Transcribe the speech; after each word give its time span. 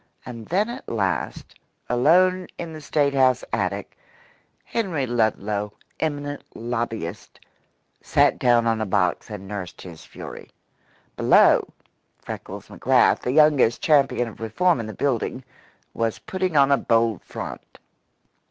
And 0.25 0.47
then 0.47 0.67
at 0.67 0.89
last, 0.89 1.53
alone 1.87 2.47
in 2.57 2.73
the 2.73 2.81
State 2.81 3.13
house 3.13 3.43
attic, 3.53 3.95
Henry 4.63 5.05
Ludlow, 5.05 5.73
eminent 5.99 6.41
lobbyist, 6.55 7.39
sat 8.01 8.39
down 8.39 8.65
on 8.65 8.81
a 8.81 8.85
box 8.87 9.29
and 9.29 9.47
nursed 9.47 9.83
his 9.83 10.03
fury. 10.03 10.49
Below, 11.17 11.67
Freckles 12.17 12.67
McGrath, 12.67 13.19
the 13.19 13.31
youngest 13.31 13.83
champion 13.83 14.27
of 14.27 14.39
reform 14.39 14.79
in 14.79 14.87
the 14.87 14.93
building, 14.95 15.43
was 15.93 16.17
putting 16.17 16.57
on 16.57 16.71
a 16.71 16.77
bold 16.77 17.21
front. 17.23 17.77